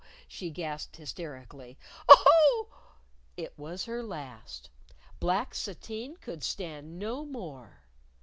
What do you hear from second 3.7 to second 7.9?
her last. Black sateen could stand no more.